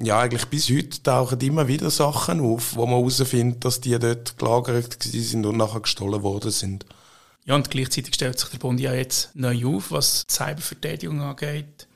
ja, 0.00 0.18
eigentlich 0.18 0.46
bis 0.46 0.70
heute 0.70 1.02
tauchen 1.02 1.40
immer 1.40 1.68
wieder 1.68 1.90
Sachen 1.90 2.40
auf, 2.40 2.74
wo 2.74 2.86
man 2.86 2.98
herausfindet, 2.98 3.64
dass 3.64 3.80
die 3.80 3.96
dort 3.98 4.38
gelagert 4.38 5.02
sind 5.02 5.46
und 5.46 5.56
nachher 5.56 5.80
gestohlen 5.80 6.22
worden 6.22 6.50
sind. 6.50 6.84
Ja, 7.44 7.54
und 7.54 7.70
gleichzeitig 7.70 8.14
stellt 8.14 8.38
sich 8.38 8.48
der 8.48 8.58
Bund 8.58 8.80
ja 8.80 8.92
jetzt 8.92 9.30
neu 9.34 9.64
auf, 9.66 9.92
was 9.92 10.26
die 10.26 10.34
Cyberverteidigung 10.34 11.20
angeht. 11.20 11.86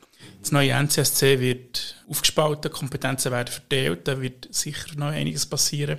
Das 0.45 0.53
neue 0.53 0.73
NCSC 0.73 1.41
wird 1.41 1.97
aufgespalten, 2.07 2.71
Kompetenzen 2.71 3.33
werden 3.33 3.51
verteilt, 3.51 4.07
da 4.07 4.21
wird 4.21 4.47
sicher 4.51 4.95
noch 4.95 5.07
einiges 5.07 5.47
passieren. 5.47 5.97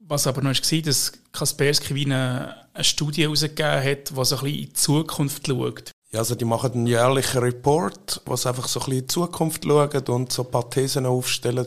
Was 0.00 0.26
aber 0.26 0.42
noch 0.42 0.50
war, 0.50 0.82
dass 0.82 1.12
Kaspersky 1.32 1.94
wie 1.94 2.04
eine, 2.04 2.54
eine 2.74 2.84
Studie 2.84 3.22
herausgegeben 3.22 3.82
hat, 3.82 4.10
die 4.10 4.14
so 4.14 4.20
ein 4.20 4.24
bisschen 4.24 4.46
in 4.46 4.54
die 4.66 4.72
Zukunft 4.74 5.46
schaut. 5.46 5.90
Ja, 6.12 6.18
also 6.18 6.34
die 6.34 6.44
machen 6.44 6.72
einen 6.72 6.86
jährlichen 6.86 7.38
Report, 7.38 8.20
was 8.26 8.44
einfach 8.44 8.68
so 8.68 8.78
ein 8.80 8.84
bisschen 8.84 8.98
in 8.98 9.06
die 9.06 9.06
Zukunft 9.06 9.64
schaut 9.64 10.08
und 10.10 10.30
so 10.30 10.44
ein 10.44 10.50
paar 10.50 10.68
Thesen 10.68 11.06
aufstellen, 11.06 11.64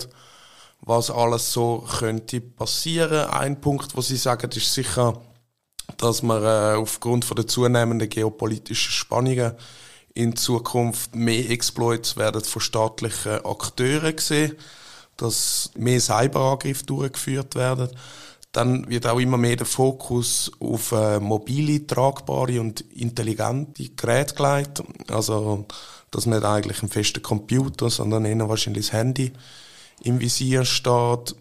was 0.81 1.09
alles 1.09 1.53
so 1.53 1.87
könnte 1.97 2.39
passieren. 2.39 3.29
Ein 3.31 3.59
Punkt, 3.59 3.97
wo 3.97 4.01
sie 4.01 4.17
sagen, 4.17 4.51
ist 4.51 4.71
sicher, 4.71 5.19
dass 5.97 6.21
man 6.21 6.43
äh, 6.43 6.75
aufgrund 6.77 7.25
von 7.25 7.35
der 7.35 7.47
zunehmenden 7.47 8.09
geopolitischen 8.09 8.91
Spannungen 8.91 9.53
in 10.13 10.35
Zukunft 10.35 11.15
mehr 11.15 11.49
Exploits 11.49 12.17
werden 12.17 12.43
von 12.43 12.61
staatlichen 12.61 13.45
Akteuren 13.45 14.15
gesehen, 14.15 14.55
dass 15.17 15.71
mehr 15.75 15.99
Cyberangriffe 15.99 16.85
durchgeführt 16.85 17.55
werden. 17.55 17.89
Dann 18.51 18.87
wird 18.87 19.07
auch 19.07 19.19
immer 19.19 19.37
mehr 19.37 19.55
der 19.55 19.65
Fokus 19.65 20.51
auf 20.59 20.91
äh, 20.91 21.19
mobile, 21.19 21.87
tragbare 21.87 22.61
und 22.61 22.81
intelligente 22.81 23.89
Geräte 23.89 24.35
gelegt. 24.35 24.83
Also, 25.09 25.65
dass 26.11 26.27
nicht 26.27 26.43
eigentlich 26.43 26.83
ein 26.83 26.89
fester 26.89 27.19
Computer, 27.19 27.89
sondern 27.89 28.25
eher 28.25 28.47
wahrscheinlich 28.47 28.85
das 28.85 28.93
Handy 28.93 29.33
im 30.03 30.19
Visier 30.19 30.65
steht. 30.65 31.35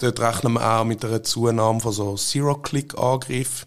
Dort 0.00 0.20
rechnen 0.20 0.52
wir 0.52 0.80
auch 0.80 0.84
mit 0.84 1.02
einer 1.04 1.22
Zunahme 1.22 1.80
von 1.80 1.92
so 1.92 2.14
Zero-Click-Angriffen 2.14 3.66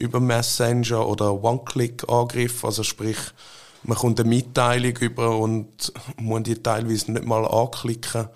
über 0.00 0.18
Messenger 0.18 1.06
oder 1.06 1.42
One-Click-Angriffen. 1.42 2.66
Also 2.66 2.82
sprich, 2.82 3.18
man 3.84 3.96
kommt 3.96 4.18
eine 4.18 4.28
Mitteilung 4.28 4.96
über 4.96 5.38
und 5.38 5.92
muss 6.16 6.42
die 6.42 6.60
teilweise 6.60 7.12
nicht 7.12 7.24
mal 7.24 7.46
anklicken 7.46 8.28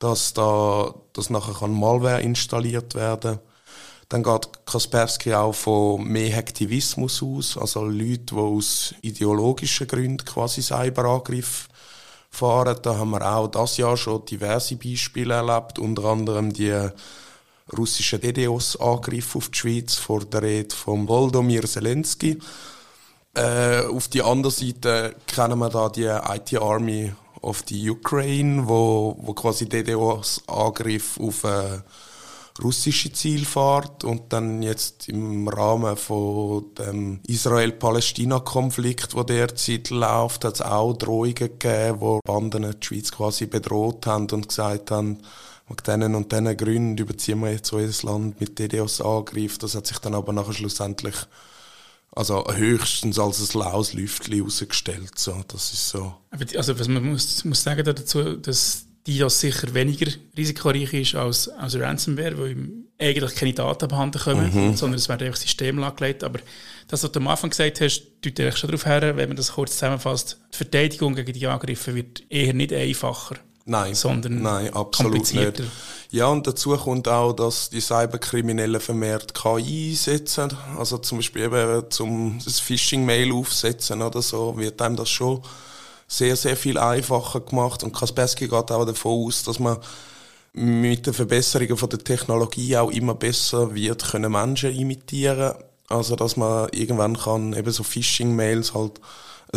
dass 0.00 0.34
da 0.34 0.92
dass 1.12 1.30
nachher 1.30 1.54
kann 1.54 1.72
Malware 1.72 2.20
installiert 2.20 2.94
werden 2.94 3.38
dann 4.08 4.22
geht 4.22 4.48
Kaspersky 4.66 5.34
auch 5.34 5.54
von 5.54 6.04
mehr 6.04 6.38
Aktivismus 6.38 7.22
aus, 7.22 7.56
also 7.56 7.84
Leute, 7.84 8.34
die 8.34 8.36
aus 8.36 8.94
ideologischen 9.00 9.86
Gründen 9.88 10.24
quasi 10.24 10.62
Cyberangriffe 10.62 11.68
fahren. 12.30 12.76
Da 12.82 12.96
haben 12.98 13.10
wir 13.10 13.26
auch 13.26 13.48
das 13.48 13.76
Jahr 13.78 13.96
schon 13.96 14.24
diverse 14.26 14.76
Beispiele 14.76 15.34
erlebt, 15.34 15.78
unter 15.78 16.04
anderem 16.04 16.52
die 16.52 16.88
russischen 17.76 18.20
DDoS-Angriffe 18.20 19.38
auf 19.38 19.48
die 19.48 19.58
Schweiz 19.58 19.94
vor 19.94 20.24
der 20.24 20.42
Rede 20.42 20.74
von 20.74 21.08
Volodymyr 21.08 21.64
Zelensky. 21.64 22.38
Äh, 23.34 23.86
auf 23.86 24.08
die 24.08 24.22
andere 24.22 24.52
Seite 24.52 25.16
kennen 25.26 25.58
wir 25.58 25.70
da 25.70 25.88
die 25.88 26.04
IT-Army 26.04 27.12
of 27.40 27.64
the 27.68 27.90
Ukraine, 27.90 28.68
wo, 28.68 29.16
wo 29.18 29.34
quasi 29.34 29.68
DDoS-Angriff 29.68 31.18
auf 31.18 31.44
äh, 31.44 31.80
russische 32.62 33.12
Ziel 33.12 33.44
fährt 33.44 34.04
und 34.04 34.32
dann 34.32 34.62
jetzt 34.62 35.08
im 35.08 35.48
Rahmen 35.48 35.96
von 35.96 36.66
dem 36.78 37.20
Israel-Palästina-Konflikt, 37.26 39.14
wo 39.14 39.24
derzeit 39.24 39.90
läuft, 39.90 40.44
hat 40.44 40.54
es 40.54 40.62
auch 40.62 40.92
Drohungen 40.94 41.34
gegeben, 41.34 42.00
wo 42.00 42.20
Banden 42.24 42.62
die 42.62 42.86
Schweiz 42.86 43.10
quasi 43.10 43.46
bedroht 43.46 44.06
haben 44.06 44.28
und 44.30 44.48
gesagt 44.48 44.92
haben, 44.92 45.18
mit 45.68 45.86
diesen 45.86 46.14
und 46.14 46.30
diesen 46.30 46.56
Gründen 46.56 46.98
überziehen 46.98 47.40
wir 47.40 47.52
jetzt 47.52 47.72
unser 47.72 48.06
Land 48.06 48.40
mit 48.40 48.58
DDoS-Angriff. 48.58 49.58
Das 49.58 49.74
hat 49.74 49.86
sich 49.86 49.98
dann 49.98 50.14
aber 50.14 50.32
nachher 50.32 50.52
schlussendlich 50.52 51.14
also 52.12 52.44
höchstens 52.52 53.18
als 53.18 53.54
ein 53.54 53.58
laues 53.58 53.92
Lüftchen 53.92 54.34
herausgestellt. 54.34 55.18
So, 55.18 55.42
das 55.48 55.72
ist 55.72 55.88
so. 55.88 56.14
Also 56.30 56.78
was 56.78 56.88
man 56.88 57.04
muss, 57.04 57.44
muss 57.44 57.62
sagen 57.62 57.84
dazu, 57.84 58.36
dass 58.36 58.86
DDoS 59.06 59.40
sicher 59.40 59.74
weniger 59.74 60.10
risikoreich 60.36 60.92
ist 60.94 61.14
als, 61.14 61.48
als 61.48 61.78
Ransomware, 61.78 62.38
weil 62.38 62.56
eigentlich 62.98 63.34
keine 63.34 63.52
Daten 63.52 63.84
abhanden 63.84 64.20
kommen, 64.20 64.50
mhm. 64.54 64.76
sondern 64.76 64.98
es 64.98 65.08
werden 65.08 65.26
einfach 65.26 65.40
System 65.40 65.82
angelegt. 65.82 66.24
Aber 66.24 66.38
das, 66.88 67.02
was 67.02 67.12
du 67.12 67.20
am 67.20 67.28
Anfang 67.28 67.50
gesagt 67.50 67.80
hast, 67.80 68.02
deutet 68.22 68.40
eigentlich 68.40 68.56
schon 68.56 68.70
darauf 68.70 68.86
her, 68.86 69.16
wenn 69.16 69.28
man 69.28 69.36
das 69.36 69.52
kurz 69.52 69.72
zusammenfasst, 69.72 70.38
die 70.52 70.56
Verteidigung 70.56 71.14
gegen 71.14 71.32
die 71.32 71.46
Angriffe 71.46 71.94
wird 71.94 72.22
eher 72.30 72.54
nicht 72.54 72.72
einfacher. 72.72 73.36
Nein, 73.66 73.94
sondern 73.94 74.42
nein, 74.42 74.74
absolut 74.74 75.32
nicht. 75.32 75.62
Ja, 76.10 76.26
und 76.26 76.46
dazu 76.46 76.76
kommt 76.76 77.08
auch, 77.08 77.32
dass 77.32 77.70
die 77.70 77.80
Cyberkriminellen 77.80 78.80
vermehrt 78.80 79.34
KI 79.34 79.90
einsetzen. 79.90 80.52
Also 80.78 80.98
zum 80.98 81.18
Beispiel 81.18 81.44
eben 81.44 81.90
zum 81.90 82.38
das 82.44 82.60
Phishing-Mail 82.60 83.32
aufsetzen 83.32 84.02
oder 84.02 84.22
so, 84.22 84.56
wird 84.58 84.80
einem 84.82 84.96
das 84.96 85.08
schon 85.08 85.42
sehr, 86.06 86.36
sehr 86.36 86.56
viel 86.56 86.78
einfacher 86.78 87.40
gemacht. 87.40 87.82
Und 87.82 87.94
Kaspersky 87.94 88.48
geht 88.48 88.70
auch 88.70 88.84
davon 88.84 89.26
aus, 89.26 89.42
dass 89.44 89.58
man 89.58 89.78
mit 90.52 91.06
den 91.06 91.14
Verbesserungen 91.14 91.76
von 91.76 91.88
der 91.88 91.98
Technologie 91.98 92.76
auch 92.76 92.90
immer 92.90 93.14
besser 93.14 93.74
wird 93.74 94.04
können 94.10 94.30
Menschen 94.30 94.70
imitieren. 94.78 95.54
Also 95.88 96.16
dass 96.16 96.36
man 96.36 96.68
irgendwann 96.70 97.18
kann 97.18 97.54
eben 97.54 97.72
so 97.72 97.82
Phishing-Mails 97.82 98.74
halt 98.74 99.00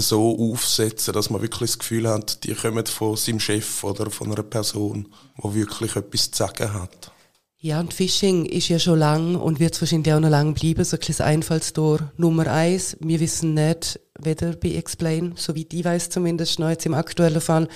so 0.01 0.37
aufsetzen, 0.39 1.13
dass 1.13 1.29
man 1.29 1.41
wirklich 1.41 1.71
das 1.71 1.79
Gefühl 1.79 2.07
hat, 2.07 2.43
die 2.43 2.53
kommen 2.53 2.85
von 2.85 3.15
seinem 3.15 3.39
Chef 3.39 3.83
oder 3.83 4.09
von 4.09 4.31
einer 4.31 4.43
Person, 4.43 5.07
die 5.43 5.53
wirklich 5.53 5.95
etwas 5.95 6.31
zu 6.31 6.37
sagen 6.37 6.73
hat. 6.73 7.11
Ja, 7.59 7.79
und 7.79 7.91
Phishing 7.91 8.45
ist 8.45 8.69
ja 8.69 8.77
schon 8.77 8.99
lang 8.99 9.35
und 9.35 9.59
wird 9.59 9.73
es 9.73 9.81
wahrscheinlich 9.81 10.13
auch 10.13 10.19
noch 10.19 10.29
lang 10.29 10.53
bleiben, 10.53 10.83
so 10.83 10.95
ein 10.95 10.99
kleines 10.99 11.21
Einfallstor 11.21 12.11
Nummer 12.15 12.47
eins. 12.47 12.95
Wir 12.99 13.19
wissen 13.19 13.55
nicht, 13.55 13.99
weder 14.19 14.53
bei 14.53 14.69
Explain, 14.69 15.33
soweit 15.35 15.73
ich 15.73 15.83
weiß 15.83 16.11
zumindest, 16.11 16.59
noch 16.59 16.69
jetzt 16.69 16.85
im 16.85 16.93
aktuellen 16.93 17.41
Fall, 17.41 17.67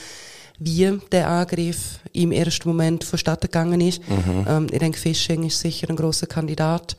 wie 0.59 0.99
der 1.11 1.27
Angriff 1.27 1.99
im 2.13 2.31
ersten 2.31 2.69
Moment 2.69 3.03
vonstatten 3.03 3.47
gegangen 3.47 3.81
ist. 3.81 4.07
Mhm. 4.07 4.45
Ähm, 4.47 4.67
ich 4.71 4.77
denke, 4.77 4.99
Phishing 4.99 5.43
ist 5.45 5.59
sicher 5.59 5.89
ein 5.89 5.95
großer 5.95 6.27
Kandidat. 6.27 6.95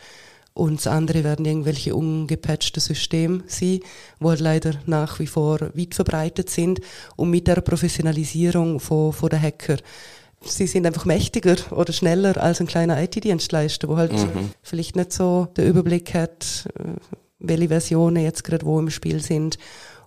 Und 0.54 0.80
das 0.80 0.86
andere 0.86 1.24
werden 1.24 1.46
irgendwelche 1.46 1.94
ungepatchte 1.94 2.80
Systeme 2.80 3.42
sein, 3.46 3.80
die 4.20 4.24
halt 4.24 4.40
leider 4.40 4.74
nach 4.86 5.18
wie 5.18 5.26
vor 5.26 5.60
weit 5.74 5.94
verbreitet 5.94 6.50
sind. 6.50 6.80
Und 7.16 7.30
mit 7.30 7.46
der 7.46 7.62
Professionalisierung 7.62 8.78
von, 8.78 9.12
von 9.12 9.30
der 9.30 9.40
Hacker, 9.40 9.78
sie 10.44 10.66
sind 10.66 10.86
einfach 10.86 11.06
mächtiger 11.06 11.56
oder 11.70 11.92
schneller 11.92 12.36
als 12.36 12.60
ein 12.60 12.66
kleiner 12.66 13.02
IT-Dienstleister, 13.02 13.88
wo 13.88 13.96
halt 13.96 14.12
mhm. 14.12 14.50
vielleicht 14.62 14.96
nicht 14.96 15.12
so 15.12 15.48
den 15.56 15.68
Überblick 15.68 16.12
hat, 16.12 16.68
äh, 16.78 17.00
welche 17.38 17.68
Versionen 17.68 18.22
jetzt 18.22 18.44
gerade 18.44 18.66
wo 18.66 18.78
im 18.78 18.90
Spiel 18.90 19.22
sind. 19.22 19.58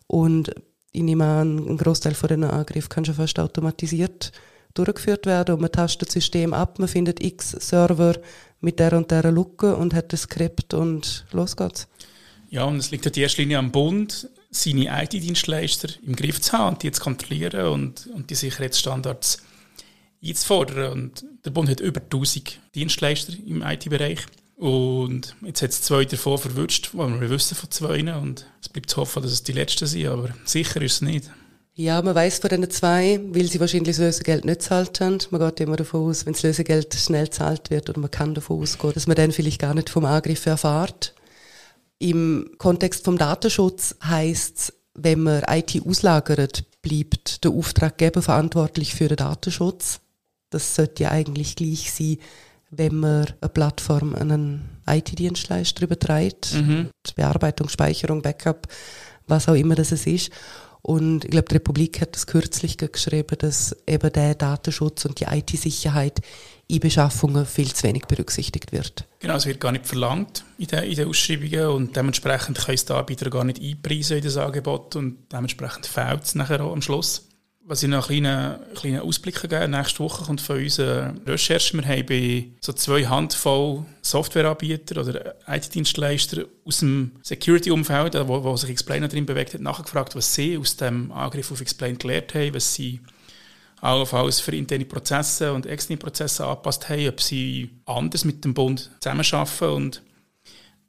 Und 0.08 0.54
ich 0.92 1.04
nehme 1.04 1.25
an, 1.25 1.58
ein 1.58 1.78
Großteil 1.78 2.14
von 2.14 2.30
den 2.30 2.44
Angriffen 2.44 2.90
kann 2.90 3.06
schon 3.06 3.16
fast 3.16 3.40
automatisiert 3.40 4.32
durchgeführt 4.75 5.25
werden 5.25 5.56
und 5.56 5.62
man 5.62 5.72
tastet 5.72 6.10
das 6.10 6.14
System 6.14 6.54
ab, 6.54 6.80
man 6.80 6.90
findet 6.90 7.24
x 7.24 7.52
Server 7.52 8.16
mit 8.66 8.80
der 8.80 8.94
und 8.94 9.12
der 9.12 9.32
Lücke 9.32 9.76
und 9.76 9.94
hat 9.94 10.12
das 10.12 10.24
Skript 10.24 10.74
und 10.74 11.26
los 11.32 11.56
geht's. 11.56 11.88
Ja, 12.50 12.64
und 12.64 12.78
es 12.78 12.90
liegt 12.90 13.06
in 13.06 13.14
erster 13.14 13.44
Linie 13.44 13.60
am 13.60 13.72
Bund, 13.72 14.28
seine 14.50 15.04
IT-Dienstleister 15.04 15.90
im 16.04 16.16
Griff 16.16 16.42
zu 16.42 16.54
haben 16.54 16.74
und 16.74 16.84
die 16.84 16.92
zu 16.92 17.02
kontrollieren 17.02 17.68
und, 17.68 18.08
und 18.08 18.30
die 18.30 18.36
Sicherheitsstandards 18.36 19.44
einzufordern. 20.24 20.92
Und 20.94 21.26
der 21.46 21.52
Bund 21.52 21.70
hat 21.70 21.80
über 21.80 22.02
1000 22.02 22.60
Dienstleister 22.74 23.34
im 23.46 23.62
IT-Bereich. 23.62 24.20
Und 24.56 25.36
jetzt 25.44 25.62
hat 25.62 25.70
es 25.70 25.82
zwei 25.84 26.06
davon 26.06 26.40
verwünscht, 26.40 26.90
weil 26.94 27.22
wir 27.22 27.30
wissen 27.30 27.56
von 27.56 27.70
zwei. 27.70 28.00
Und 28.16 28.48
es 28.62 28.70
bleibt 28.70 28.90
zu 28.90 28.98
hoffen, 28.98 29.22
dass 29.22 29.32
es 29.32 29.44
die 29.44 29.52
letzten 29.52 29.86
sind, 29.86 30.08
aber 30.08 30.30
sicher 30.46 30.82
ist 30.82 30.94
es 30.94 31.02
nicht. 31.02 31.30
Ja, 31.77 32.01
man 32.01 32.15
weiß 32.15 32.39
von 32.39 32.50
diesen 32.50 32.70
zwei, 32.72 33.20
weil 33.32 33.46
sie 33.46 33.60
wahrscheinlich 33.60 33.98
das 33.98 34.05
Lösegeld 34.05 34.46
nicht 34.46 34.62
zahlt 34.62 35.00
haben. 35.01 35.17
Man 35.29 35.41
geht 35.41 35.60
immer 35.60 35.75
davon 35.75 36.10
aus, 36.10 36.25
wenn 36.25 36.34
das 36.34 36.44
Lösegeld 36.44 36.94
schnell 36.96 37.29
zahlt 37.29 37.70
wird 37.70 37.89
oder 37.89 38.00
man 38.00 38.12
kann 38.12 38.34
davon 38.34 38.62
ausgehen, 38.62 38.94
dass 38.94 39.08
man 39.08 39.17
dann 39.17 39.34
vielleicht 39.34 39.60
gar 39.60 39.74
nicht 39.74 39.89
vom 39.89 40.05
Angriff 40.05 40.46
erfahrt. 40.46 41.13
Im 42.00 42.51
Kontext 42.58 43.03
vom 43.03 43.17
Datenschutz 43.17 43.96
heißt 44.03 44.74
wenn 44.96 45.24
man 45.24 45.44
IT 45.50 45.82
auslagert, 45.86 46.63
bleibt 46.82 47.44
der 47.44 47.51
Auftraggeber 47.51 48.22
verantwortlich 48.22 48.96
für 48.96 49.08
den 49.08 49.17
Datenschutz. 49.17 50.00
Das 50.50 50.75
sollte 50.75 51.03
ja 51.03 51.12
eigentlich 51.12 51.55
gleich 51.55 51.91
sein, 51.91 52.17
wenn 52.72 52.96
man 52.96 53.27
eine 53.41 53.50
Plattform 53.50 54.15
an 54.15 54.32
einen 54.32 54.70
IT-Dienstleister 54.88 55.84
überträgt. 55.84 56.53
Mhm. 56.53 56.89
Bearbeitung, 57.15 57.70
Speicherung, 57.70 58.22
Backup, 58.22 58.67
was 59.27 59.50
auch 59.50 59.53
immer 59.53 59.75
das 59.75 59.91
ist. 59.91 60.32
Und 60.86 61.25
ich 61.25 61.32
glaube, 61.32 61.48
die 61.50 61.56
Republik 61.56 62.00
hat 62.00 62.13
das 62.13 62.27
kürzlich 62.27 62.77
geschrieben, 62.77 63.36
dass 63.39 63.75
eben 63.88 64.13
der 64.13 64.36
Datenschutz 64.36 65.06
und 65.06 65.20
die 65.20 65.24
IT-Sicherheit 65.24 66.22
in 66.68 66.80
Beschaffungen 66.80 67.48
viel 67.48 67.74
zu 67.74 67.88
wenig 67.88 68.04
berücksichtigt 68.06 68.72
wird. 68.72 69.08
Genau, 69.18 69.36
es 69.36 69.48
wird 69.48 69.60
gar 69.60 69.72
nicht 69.72 69.88
verlangt 69.88 70.46
in 70.60 70.68
den, 70.68 70.84
in 70.84 70.94
den 70.94 71.08
Ausschreibungen 71.10 71.70
und 71.70 71.96
dementsprechend 71.96 72.60
können 72.60 72.75
es 72.75 72.86
die 72.86 72.94
Anbieter 72.94 73.32
gar 73.32 73.44
nicht 73.46 73.60
einpreisen 73.60 74.18
in 74.18 74.24
das 74.25 74.38
Angebot 74.38 74.96
und 74.96 75.18
dementsprechend 75.34 75.88
fehlt 75.88 76.24
es 76.24 76.36
nachher 76.36 76.63
auch 76.63 76.74
am 76.74 76.84
Schluss. 76.84 77.30
Was 77.68 77.82
ich 77.82 77.90
noch 77.90 78.12
einen 78.12 78.22
kleinen, 78.22 78.74
kleinen 78.76 79.00
Ausblick 79.00 79.42
geben 79.42 79.72
Nächste 79.72 79.98
Woche 79.98 80.24
kommt 80.24 80.40
von 80.40 80.58
uns 80.58 80.80
eine 80.80 81.16
Recherche. 81.26 81.76
Wir 81.76 81.88
haben 81.88 82.06
bei 82.06 82.46
so 82.62 82.74
zwei 82.74 83.08
Handvoll 83.08 83.84
Softwareanbieter 84.04 85.02
oder 85.02 85.34
IT-Dienstleister 85.48 86.46
aus 86.64 86.78
dem 86.82 87.14
Security-Umfeld, 87.24 88.14
wo, 88.28 88.44
wo 88.44 88.56
sich 88.56 88.70
Explainer 88.70 89.08
drin 89.08 89.26
bewegt 89.26 89.56
hat, 89.56 89.62
nachgefragt, 89.62 90.16
was 90.16 90.36
sie 90.36 90.60
aus 90.60 90.78
dem 90.78 91.12
Angriff 91.12 91.52
auf 91.52 91.60
Explain 91.60 91.98
gelernt 91.98 92.36
haben, 92.36 92.54
was 92.54 92.76
sie 92.76 93.02
allenfalls 93.82 94.40
für 94.40 94.56
interne 94.56 94.86
Prozesse 94.86 95.52
und 95.52 95.66
externe 95.66 95.98
Prozesse 95.98 96.46
angepasst 96.46 96.88
haben, 96.88 97.10
ob 97.10 97.20
sie 97.20 97.72
anders 97.88 98.26
mit 98.26 98.46
dem 98.46 98.54
Bund 98.54 98.92
zusammenarbeiten. 99.00 99.74
Und 99.74 100.04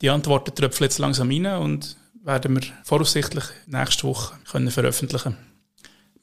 die 0.03 0.11
Antworten 0.11 0.55
tröpfeln 0.55 0.91
jetzt 0.91 0.99
langsam 0.99 1.31
rein 1.31 1.47
und 1.47 1.97
werden 2.23 2.55
wir 2.55 2.69
voraussichtlich 2.85 3.45
nächste 3.67 4.05
Woche 4.05 4.35
können 4.51 4.71
veröffentlichen 4.71 5.33
können. 5.33 5.56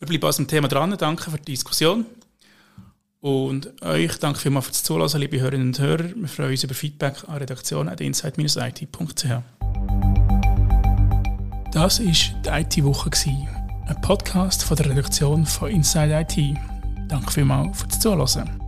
Wir 0.03 0.07
bleiben 0.07 0.25
also 0.25 0.43
dem 0.43 0.49
Thema 0.49 0.67
dran. 0.67 0.93
Danke 0.97 1.31
für 1.31 1.37
die 1.37 1.53
Diskussion. 1.53 2.05
Und 3.21 3.81
euch 3.81 4.17
danke 4.19 4.37
vielmals 4.37 4.65
fürs 4.65 4.83
Zuhören, 4.83 5.21
liebe 5.21 5.39
Hörerinnen 5.39 5.67
und 5.67 5.79
Hörer. 5.79 6.09
Wir 6.13 6.27
freuen 6.27 6.51
uns 6.51 6.61
über 6.65 6.73
Feedback 6.73 7.23
an 7.25 7.37
redaktion.insight-it.ch. 7.37 9.27
Das 11.71 11.99
war 12.01 12.05
die 12.05 12.49
IT-Woche, 12.49 13.11
ein 13.85 14.01
Podcast 14.01 14.65
von 14.65 14.75
der 14.75 14.89
Redaktion 14.89 15.45
von 15.45 15.69
Inside 15.71 16.27
IT. 16.27 16.57
Danke 17.07 17.31
vielmals 17.31 17.79
fürs 17.79 17.99
Zuhören. 18.01 18.62